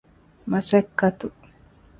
މަސައްކަތު 0.51 1.27